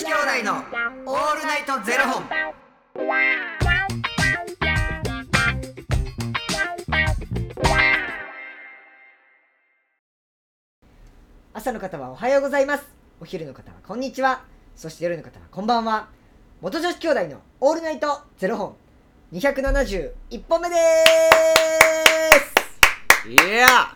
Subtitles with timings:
[0.00, 0.54] 子兄弟の
[1.04, 2.24] オールナイトゼロ本。
[11.52, 12.88] 朝の方はおはようございます。
[13.20, 14.42] お昼の方はこんにちは。
[14.74, 16.08] そして夜の方はこんばんは。
[16.62, 18.76] 元女子兄弟のオールナイトゼロ本。
[19.34, 20.12] 271
[20.48, 20.76] 本目で
[23.26, 23.28] す。
[23.28, 23.94] いや。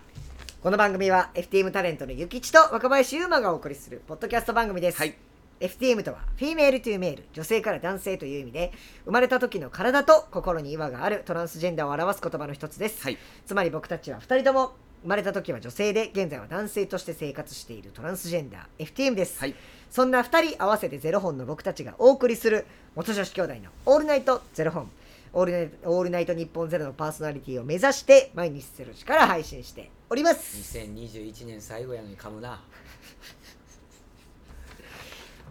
[0.62, 8.72] この番組は FTM タレントのゆきちと若林優馬がお送りするポッドキャスト番組です、はい FTM とは Female to Male 女性から男性という意味で
[9.04, 13.18] 生まれた時の体と心に違和があるトランスジェンダーを表す言葉の一つです、はい。
[13.46, 14.72] つまり僕たちは2人とも
[15.02, 19.54] 生まれた時は女性で現在は男性として生活しているトランスジェンダー FTM です、はい。
[19.90, 24.90] そんな2人合わせてゼロ本の僕たちがお送りする元女子兄弟のオールナイトゼロ本
[25.32, 32.62] オールナイトオールナイトニッポンゼロのパーソナリティを目指して毎日ゼロ時から配信しております2021年最後やのに噛むな。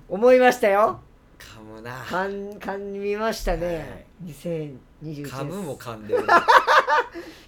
[0.10, 1.00] 思いましたよ。
[1.40, 1.92] 噛むな。
[2.04, 5.26] かん噛みましたね、2021年。
[5.26, 6.46] 噛むも噛んでるな。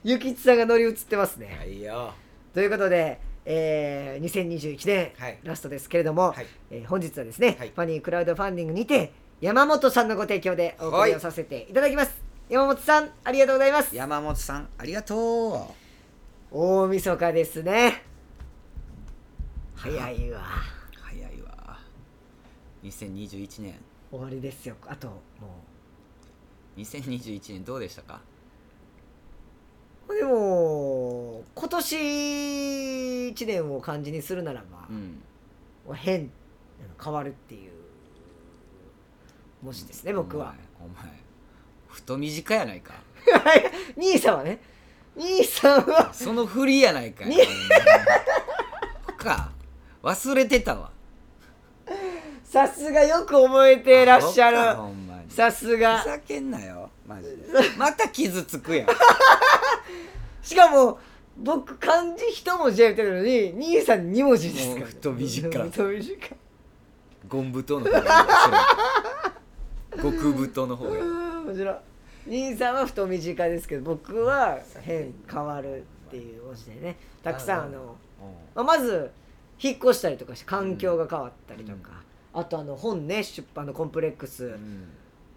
[0.04, 2.14] ゆきつさんが乗り移ってますね、はいよ。
[2.54, 5.40] ということで、えー、2021年はい。
[5.44, 6.46] ラストですけれども、はい。
[6.72, 7.72] えー本日はですね、はい。
[7.76, 9.12] ファニークラウドファンディングにて
[9.42, 12.16] 山本さんのご提供でお送りをさせていただきます、
[12.50, 13.96] 山本さんありがとうございます。
[13.96, 15.74] 山本さん、ありがと
[16.52, 18.04] 大晦日ですね。
[19.76, 20.75] 早いわ。
[22.90, 23.76] 2021年。
[24.12, 25.22] 終わりですよあとも
[26.78, 28.22] 2021年どうでしたか？
[30.08, 35.22] うでも今年1年を漢字にするならばう、ん。
[35.96, 36.30] 変
[37.04, 37.72] 変わるっていう
[39.64, 41.12] 文字ですね僕はお前。
[41.88, 42.94] 太短やないか。
[43.98, 44.60] 兄さんはね
[45.16, 47.30] 兄さんはその振りやないかい。
[47.30, 47.38] ね
[49.18, 49.52] か。
[50.04, 50.92] 忘れてたわ。
[52.56, 54.58] さすがよく覚えてらっしゃる。
[55.28, 56.00] さすが。
[56.00, 56.90] ふざけんなよ。
[57.06, 57.36] マジで。
[57.78, 58.88] また傷つくやん。
[60.42, 60.98] しかも
[61.36, 66.38] 僕漢字一文字やってるのに兄さん二文字ですか太短太短
[67.28, 68.04] ゴン太の方や
[69.98, 71.80] それ極太の方やもちろん
[72.26, 77.98] 兄さんは太短ですけど僕は変変わるっていう文字でねたくさんあの、
[78.56, 79.12] まあ、まず
[79.60, 82.05] 引っ越したりとかして環境が変わったりとか、
[82.36, 84.88] あとあの本ね出版のコンプレックス、うん。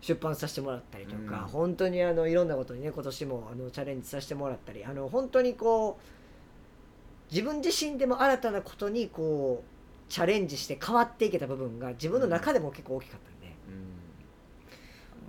[0.00, 1.48] 出版させてもらったりとか、うん。
[1.48, 13.74] 本当にあのいろんなことにね今年もあのチャレンジさせてもらったりあの本当にこう自分自身でも新たなことにこうチャレンジして変わっていけた部分が自分の中でも結構大きかったんで、うん。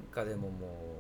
[0.06, 0.99] なんかでももう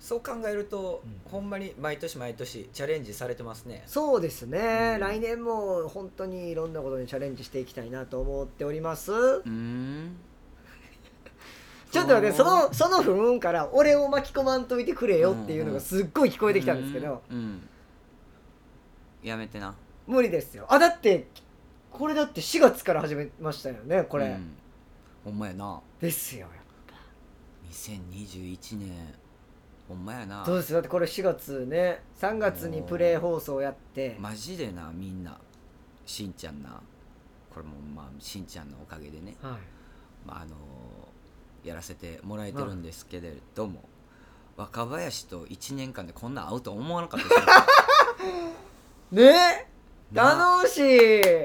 [0.00, 1.30] そう考えると、うん。
[1.30, 3.82] ほんまに毎年毎年チャレンジされてますね。
[3.86, 5.00] そうですね、うん。
[5.00, 10.16] 来年も本当にいろんなことにチャレンジしていきたいなと思っております、うん。
[11.90, 17.36] ちょっと待ってそのその不運から俺を巻き込まんといてくれよっていうのがすっごい聞こえてきたんですけど、うん。
[17.36, 17.68] うん。
[19.22, 19.74] やめてな。
[20.06, 20.66] 無理ですよ。
[20.68, 21.26] あだって
[21.90, 24.56] これだって4月から始めましたよねこれ、うん。
[25.24, 25.80] ほんまやな。
[26.00, 26.46] ですよ
[27.70, 29.14] 2021年
[29.88, 30.44] ほんまやな。
[30.44, 30.72] そうです。
[30.72, 34.16] だってこれ4月ね3月にプレイ放送やって。
[34.20, 35.38] マジでなみんな。
[36.04, 36.80] しんちゃんな。
[37.50, 39.52] これもまあしんちゃんのおかげでね、はい。
[40.26, 40.56] まあ、あの
[41.64, 43.82] やらせてもらえてるんですけれども、
[44.56, 47.46] 若林と1年間でこんなん会うと思わなかったですよ。
[49.24, 49.68] ね
[50.12, 51.20] な楽しい。
[51.20, 51.44] う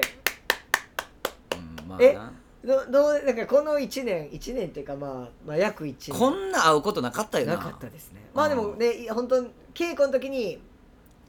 [1.88, 2.14] まあえ？
[2.14, 2.32] な
[2.64, 6.18] どどうなんかこの1年1年っていうかまあ、まあ、約1年。
[6.18, 7.56] こんな会うことなかったよな。
[7.56, 8.22] なかったですね。
[8.32, 9.42] まあでもね本当
[9.74, 10.60] 稽古の時に、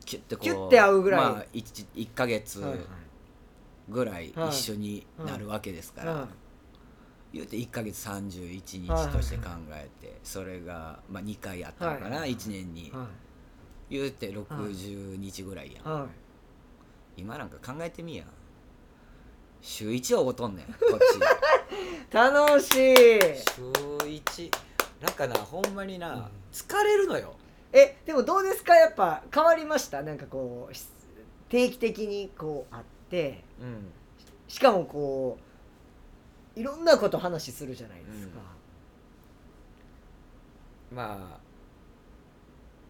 [0.05, 1.21] キュッてこうキュッて会うぐらい。
[1.21, 2.63] まあ、1, 1ヶ月
[3.89, 4.49] ぐらいはい。
[4.49, 6.27] 一緒になるわけですから、はい。
[7.33, 12.35] 言うて1ヶ月31日として考えて、それが、まあ、2回あったのかな、はい。
[12.35, 13.07] 1年に、は
[13.89, 16.09] 言うて60日ぐらいやん、
[17.17, 18.23] 今なんか考えてみや
[19.61, 20.65] 週1おごとんねん。
[20.73, 20.99] こっ
[22.11, 22.95] 楽しい。
[22.97, 24.51] ち週1
[25.01, 26.23] なんかなほんまにな、うん。
[26.51, 27.35] 疲れるのよ。
[27.73, 28.75] えでもどうですか？
[28.75, 30.01] やっぱ変わりました？
[30.01, 30.85] なんかこうし
[31.49, 33.43] 定期的にこう会って。
[33.59, 33.91] うん。
[34.47, 35.37] しかもこ
[36.55, 38.39] ういろんなこと話するじゃないですか、
[40.93, 41.39] まあ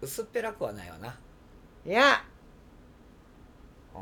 [0.02, 1.18] 薄っぺらくはないわな。
[1.86, 2.24] いや。
[3.96, 4.02] うん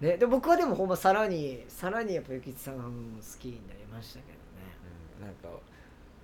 [0.00, 2.80] ねで僕はでもほんまさらにさらにやっぱゆきつさん好
[3.38, 4.38] きになりましたけどね。
[5.20, 5.48] うんなんか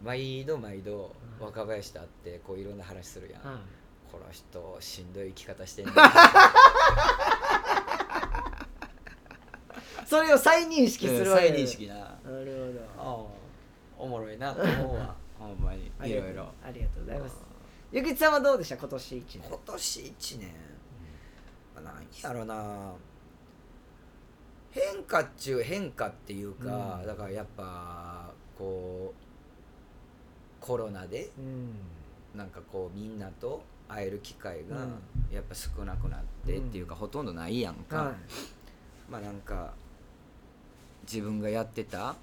[0.02, 1.46] 毎度毎度うん。
[1.46, 3.60] 若林と会ってこういろんな話するやん、はい
[4.12, 5.92] この人しんどい生き方してんね
[10.06, 11.94] それを再認識するわけ再認識な。
[11.96, 12.04] な
[12.44, 13.30] るほど。
[13.98, 15.14] おもろいなと思うわ。
[15.38, 16.44] ほんまにいろいろ。
[16.64, 17.36] ありがとうございます。
[17.92, 18.76] ゆきつさんはどうでした？
[18.76, 19.48] 今年一年。
[19.48, 20.48] 今年1年、
[21.74, 22.94] まあ、何やろな
[24.76, 27.06] 変化っちゅう変化っていうか、うん。
[27.06, 31.74] だからやっぱこうコロナでうん。
[32.38, 35.34] なんかこうみんなと会える機会がうん。
[35.34, 38.14] やっぱ少なくなってっていうか、ほとんどないやんか、は
[39.10, 39.72] まあなんか
[41.10, 42.16] 自分がやってた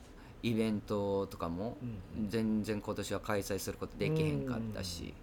[0.44, 1.78] イベントとかも
[2.18, 2.30] うん。
[2.30, 5.14] 全然今年は開催することできへんかったし、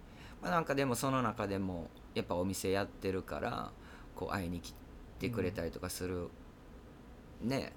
[0.41, 3.71] まあ、なんかでもその中でもやっぱお店やってるから
[4.15, 4.73] こう会いに来
[5.19, 6.27] てくれたりとかする、
[7.43, 7.73] ね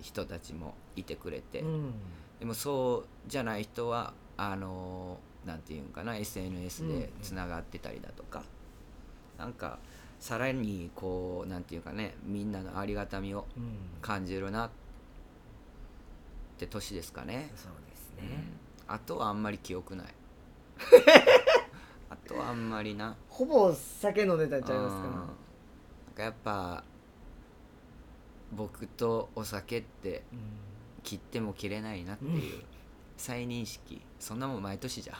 [0.00, 1.92] 人たちもいてくれて、いうん。
[2.38, 8.42] でもそうじゃない人はあのなんていうんかな SNS でつながってたりだとか、
[9.38, 9.78] なんか
[10.20, 13.72] さらにこうなんていうかねみんなのありがたみをうん。
[14.00, 14.70] 感じるなっ
[16.58, 18.28] て年ですかね、そうですうん。
[18.28, 18.44] ね
[18.86, 20.06] あとはあんまり記憶ない。
[22.10, 23.16] あとはあんまりな。
[23.28, 25.02] ほぼ酒飲んでたんちゃいますうん。
[25.02, 25.26] かなん
[26.14, 26.84] かやっぱ
[28.52, 30.38] 僕とお酒ってうん。
[31.04, 32.62] 切っても切れないなっていう
[33.16, 34.02] 再認識。
[34.18, 35.14] そんなもん毎年じゃ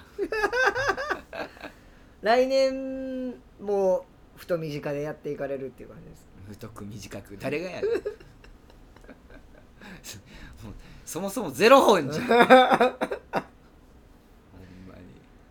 [2.20, 4.04] 来年も
[4.36, 8.04] 太短でやっていかれるっていう感じです太く短く誰がやる？
[11.06, 12.26] そもそもゼロ本じゃん。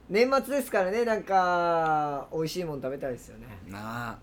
[0.09, 3.47] 年末ですからねなんか美味しいもん食べたいですよね。
[3.65, 4.19] になあ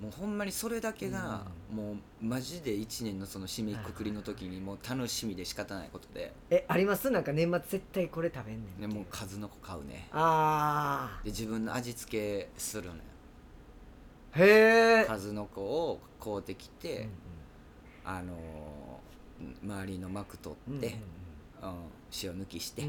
[0.00, 7.10] もうほんまにそれだけが、もうマジで1年のその締めくくりの時にもう楽しみで仕方ないことで、えあります？
[7.10, 10.08] なんか年末絶対これ食べんねんもう数の子買うね。
[10.12, 12.10] あで自分の味付
[12.46, 13.00] けするのよ。
[14.34, 17.08] あへえ数の子を買うてきて、
[18.04, 18.36] あのー
[19.62, 21.72] 周りの膜取って、うん
[22.22, 22.88] 塩抜きして、で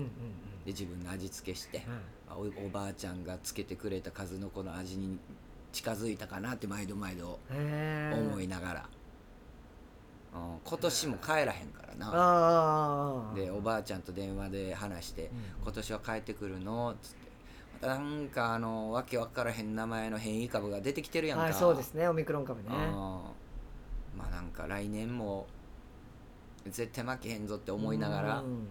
[0.67, 1.93] 自分の味付けして、うん
[2.33, 5.17] あおおばあちゃんがつけてくれた数の子の味に
[5.71, 8.97] 近づいたかなって毎度毎度思いながら、うん
[10.63, 13.33] 今年も帰らへんからな。
[13.33, 15.29] でおばあちゃんと電話で話してうん
[15.63, 17.27] 「今年は帰ってくるの?」っつって。
[17.81, 22.07] またなんかあのわけわからへん名前の変異株が出てきてるやんか、はいそうですね。
[22.07, 22.69] オミクロン株ね。
[22.69, 22.73] うん。
[22.73, 25.47] まあなんか来年も
[26.67, 28.67] 絶対負けへんぞって思いながらうんうんうん。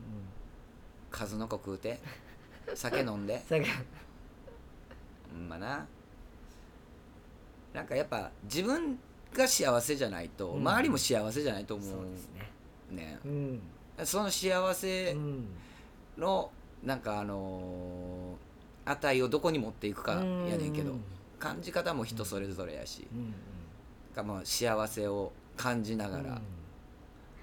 [1.11, 2.01] 数の子食うて
[2.75, 3.43] 酒飲んで。
[3.49, 3.67] 酒。
[5.35, 5.87] うんまあな
[7.77, 8.99] なんかやっぱ自分
[9.35, 10.61] が幸せじゃないと、うん。
[10.61, 12.51] 周りも幸せじゃないと思そうですね。
[12.91, 13.61] うねうん。
[14.07, 15.47] その幸せうん
[16.17, 16.51] の
[16.83, 21.01] なんかあのー値をどこに持っていくかやねんけど、うん。
[21.39, 23.35] 感じ方も人それぞれやし、うん。
[24.15, 26.13] がまあ幸せを感じなうん。
[26.13, 26.41] がら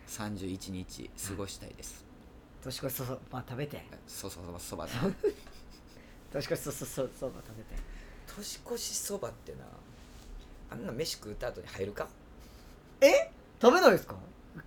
[0.08, 2.04] 31日過ごしたいです、
[2.64, 3.86] 年越しそば食べて。
[4.08, 4.88] そそそそば
[6.34, 7.76] 年越しそそそそば食べて。
[8.36, 9.66] 年越しそばってな
[10.74, 12.08] あんな飯食った後に入るか？
[13.00, 13.30] え？
[13.62, 14.16] 食べないですか？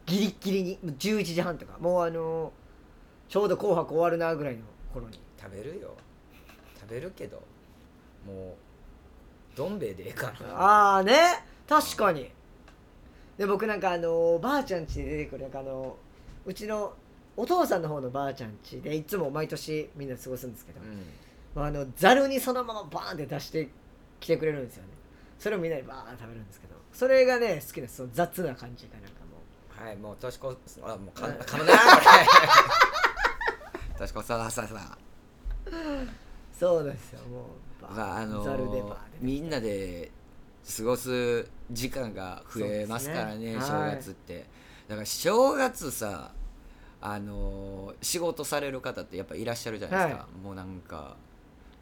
[0.06, 0.78] ギリッギリに。
[0.82, 1.76] もう11時半とか。
[1.80, 2.52] もうあの
[3.28, 4.62] ちょうど「紅白」終わるなぐらいの
[4.94, 5.20] 頃に。
[5.40, 5.94] 食べるよ。
[6.80, 7.42] 食べるけど。
[8.26, 8.56] も
[9.54, 11.14] うどん兵衛でええかなああね。
[11.68, 12.30] 確かに。
[13.36, 15.96] で僕なんかあのばあちゃん家で出てくるなんかあの
[16.44, 16.94] うちの
[17.36, 21.02] お父さんの方のばあちゃん家でいつも毎年みんな過ごすんですけど、うん。
[21.54, 23.68] まあ、あのざるにそのままバーンって出して
[24.20, 24.88] きてくれるんですよね
[25.38, 29.36] それをみんなでバーン食べるんですけどそれがね好きですその雑な感じがなんかも
[29.82, 29.86] う。
[29.86, 31.38] はいもう年越すあもうかはい。
[31.38, 32.26] 噛むなこれ。
[33.98, 34.98] 年越ささささ。
[36.58, 37.46] そうですよも
[37.80, 37.96] うバーン。
[37.96, 40.10] まああのーみんなで
[40.76, 43.60] 過ごす時間が増えますからねね。
[43.60, 44.46] 正月って、
[44.88, 46.32] だから正月さ
[47.00, 51.16] あの仕事される方ってやっぱいらっしゃるじゃないですか、はもうなんか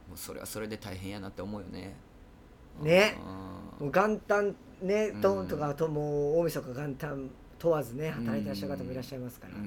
[0.09, 1.97] もうそれはそれで大変やなって思うよね
[2.83, 3.17] ね。
[3.81, 3.87] うん。
[3.87, 5.49] もう元旦ねと,、うん。
[5.49, 9.61] とかともう大晦日元旦問わずね働いてらっしゃる方もいらっしゃいますから、そ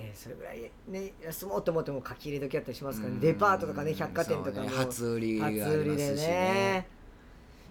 [0.00, 3.20] れでそれぐらいね休もうと思っても書き入れ時やったりしますからね、うん。
[3.20, 4.68] デパートとかね百貨店とかね。
[4.68, 6.16] 初売りがありますし初売りでね。
[6.16, 6.86] ね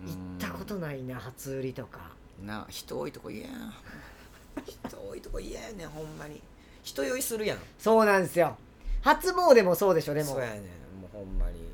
[0.05, 1.99] 行ったことないな初売りとか。
[2.39, 3.73] うんなあ人多いとこ嫌やな。
[4.65, 6.41] 人多いとこ嫌やねんほんまに。
[6.81, 7.59] 人酔いするやん。
[7.77, 8.57] そうなんですよ。
[9.01, 10.31] 初詣もそうでしょでも。
[10.31, 10.61] そうやねん
[10.99, 11.71] もうほんまに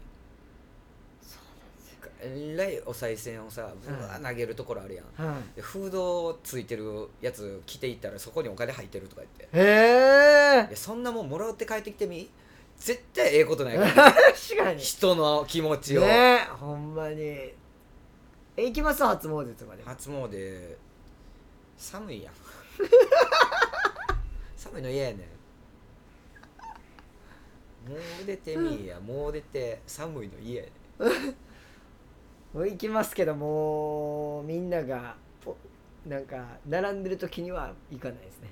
[2.20, 5.56] えらいお賽銭をさぶわー投げるところあるやん、はい。
[5.56, 9.58] でフードついてるやつ着ていったらそこにお金入ってるとか言って。
[9.58, 10.76] へえ。
[10.76, 12.30] そんなもんもらって帰ってきてみ？
[12.78, 13.94] 絶対ええことないから。
[14.14, 14.82] 確かに。
[14.82, 17.22] 人の気持ちを、ねほんまに。
[17.24, 17.56] え
[18.58, 19.04] 行きます？
[19.04, 19.84] 初詣とかで。
[19.84, 20.76] 初詣。
[21.78, 22.34] 寒いやん。
[24.56, 25.20] 寒いの嫌やねん。
[27.90, 29.00] もう出てみいや。
[29.00, 31.10] もう出て寒いの嫌やねもう
[32.66, 35.56] 行きますけどもうみんながお
[36.08, 38.50] なんか並んでる時には行かないですね、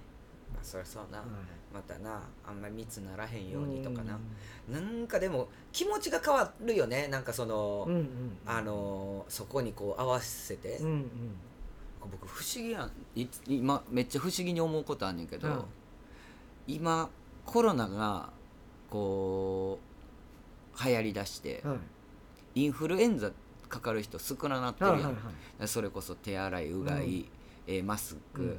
[0.54, 1.28] まあそりゃそうな、はい。
[1.74, 4.18] またなあんまり密ならへんようにとかな。
[4.70, 7.08] うなんかでも気持ちが変わるよね。
[7.08, 11.10] なんかその、んうんうんあのそこにこう合わせて、うんうん。
[12.12, 12.92] 僕不思議やん。
[13.16, 15.64] い今めっちゃ不思議に思うことあんねんけど、うん
[16.68, 17.10] 今
[17.46, 18.30] コロナが
[18.90, 19.78] こ
[20.76, 22.62] う流行りだして、はい。
[22.62, 23.32] インフルエンザ
[23.68, 25.14] かかる人少ななってるやん、はいはい
[25.60, 25.68] はい。
[25.68, 27.26] それこそ手洗いうがい、うん。
[27.68, 28.58] えーマスク、うん。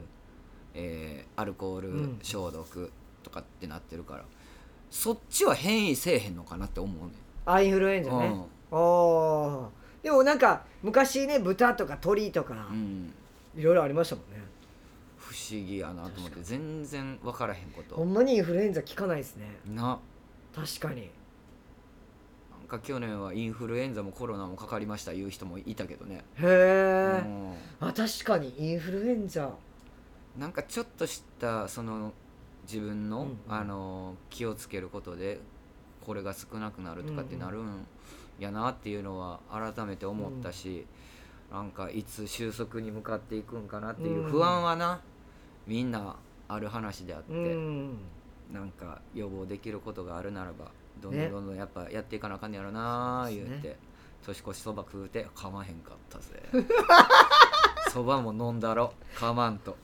[0.75, 2.19] えーアルコールうん。
[2.23, 4.25] 消毒とかってなってるから。
[4.91, 7.13] そっちは変異せえへんのかなって思うね
[7.45, 8.35] あインフルエンザね、
[8.71, 9.69] おー。
[10.03, 13.13] でもなんか昔ね豚とか鶏とかん、
[13.55, 14.41] うん、いろいろありましたもんね。
[15.17, 17.97] 不思議やなと思って全然分からへんこと。
[17.97, 19.59] ほんまにインフルエンザ効かないですね。
[19.67, 19.99] な。
[20.55, 21.11] 確かに
[22.67, 27.23] か去年はインフルエンザもコロナもかかりましたいう人もいたけどね、へえ、
[27.81, 29.51] 確かにインフルエンザ。
[30.39, 32.13] なんかちょっとしたその
[32.71, 33.39] 自分の、うんうん。
[33.49, 35.41] あの気をつけることで
[36.05, 37.87] これが少なくなるとかってなるん
[38.39, 40.87] やなっていうのは改めて思ったし、
[41.51, 44.31] なんかいつ収束に向かっていくんかなっていううん。
[44.31, 45.01] 不安はな、
[45.67, 46.17] みんな
[46.49, 47.99] ある話であって、うん。
[48.53, 53.61] なんか予防できることがあるならばどんどねんどんどんやっぱやっていかなあかんねやろなそうですね。
[53.63, 53.79] 言って、
[54.25, 56.43] 年越しそば食うてかまへんかったぜ。
[57.93, 59.77] そばも飲んだろかまんと。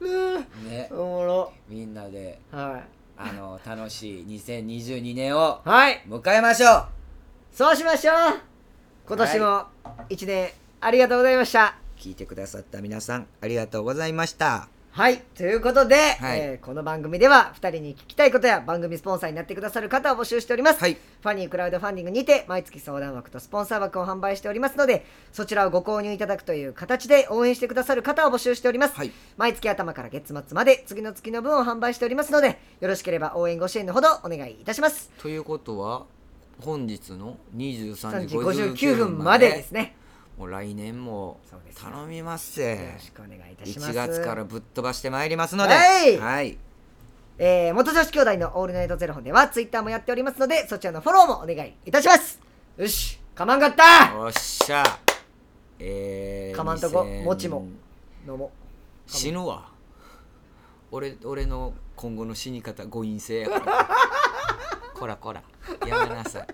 [0.00, 0.88] ね。
[0.92, 1.52] おもろ。
[1.68, 2.82] みんなでは
[3.16, 6.02] あの楽しい2022年をいはい。
[6.06, 6.86] 迎えましょう。
[7.52, 8.14] そうしましょう。
[9.06, 9.66] 今年も
[10.08, 11.88] 一年ありがとうございました。
[11.98, 16.40] 聞いてくださった皆さんありがとうございましたはいということで、はい。
[16.40, 20.94] えーこの番組では2人に聞きたいことや番組スポンサーになってくださる方を募集しております、はい。
[20.94, 29.12] ファニークラウドファンディングにて毎月相談枠とスポンサー枠を販売しておりますのでそちらをご購入いただくという形で応援してくださる方を募集しております、はい。
[29.36, 35.10] 毎月頭から月末まで次の月の分を販売しておりますのでよろしければ応援ご支援のほどお願いいたします。
[35.18, 36.06] ということは
[36.60, 39.94] 本日の23 3時時59 59分ま分まででですね
[40.38, 41.40] もう来年も
[41.74, 43.90] 頼みますよぜろしくお願いいたします。
[43.90, 45.74] 1月からぶっ飛ばしてまいりますので。
[45.74, 46.16] はい。
[46.16, 46.58] はい。
[47.38, 52.40] えー元女子兄弟のオールナイトゼロ本ではツイッターもやっておりますのでそちらのフォローもお願いいたします。
[52.76, 54.14] よしかまんかった。
[54.14, 54.84] よっしゃ。
[55.80, 57.66] えー、かまんとこ2000もちも。
[58.24, 58.52] 飲も。
[59.08, 59.72] 死ぬわ。
[60.92, 63.88] 俺俺の今後の死に方誤飲性やから。
[64.94, 65.42] こらこら。
[65.84, 66.46] やめなさい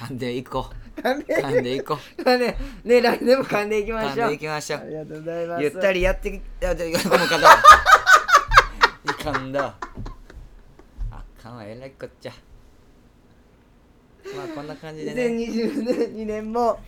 [0.00, 1.00] 噛んでいこう。
[1.00, 1.42] 噛んで。
[1.42, 2.24] 噛んでいこう。
[2.24, 4.28] まあねね来年も噛んでいきま噛んしょう。
[4.30, 4.80] でいきましょう。
[4.80, 5.62] ありがとうございます。
[5.62, 7.28] ゆったりやってきやってこの方い
[9.22, 9.76] かんだ
[11.10, 12.32] あかんわえらいこっちゃ。
[14.34, 15.26] まあこんな感じでね。
[15.26, 16.80] 2022年も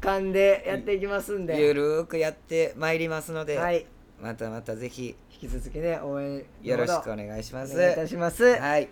[0.00, 1.60] 噛んでやっていきますんで。
[1.60, 3.86] ゆるーくやってまいりますので、はい。
[4.20, 7.76] またまたぜひ引き続きね応援よろしくおい願いします。
[7.76, 8.88] お願いいたします、はい。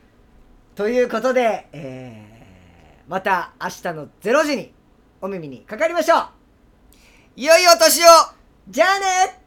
[0.76, 2.41] ということで、えー
[3.12, 4.73] また明日の0時に
[5.21, 6.28] お耳にかかりましょう。
[7.37, 8.07] 良いお年を。
[8.71, 9.41] じゃあね